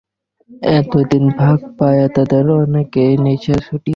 [0.73, 3.89] এতদিন ফাঁক পাইয়া তাদের অনেকেরই নেশা ছুটিয়াছে।